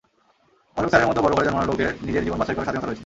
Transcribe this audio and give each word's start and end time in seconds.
অশোক 0.77 0.89
স্যারের 0.91 1.09
মতো 1.09 1.19
বড় 1.23 1.33
ঘরে 1.37 1.47
জন্মানো 1.47 1.67
লোকদের, 1.69 1.89
নিজের 2.07 2.23
জীবন 2.25 2.39
বাছাই 2.39 2.55
করার 2.55 2.65
স্বাধীনতা 2.67 2.87
রয়েছে। 2.87 2.99